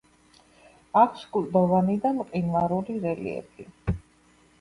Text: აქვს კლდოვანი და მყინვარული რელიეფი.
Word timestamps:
აქვს 1.01 1.25
კლდოვანი 1.35 1.97
და 2.05 2.13
მყინვარული 2.21 2.97
რელიეფი. 3.05 3.67